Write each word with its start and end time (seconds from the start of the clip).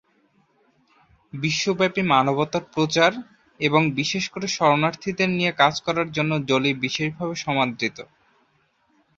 বিশ্বব্যাপী 1.33 2.01
মানবতার 2.13 2.63
প্রচার, 2.73 3.11
এবং 3.59 3.81
বিশেষ 3.91 4.23
করে 4.29 4.47
শরণার্থীদের 4.47 5.29
নিয়ে 5.29 5.51
কাজ 5.53 5.73
করার 5.81 6.07
জন্য 6.11 6.31
জোলি 6.49 6.71
বিশেষভাবে 6.83 7.35
সমাদৃত। 7.37 7.97